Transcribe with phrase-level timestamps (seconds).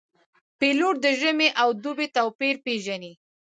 [0.59, 3.13] پیلوټ د ژمي او دوبي توپیر پېژني.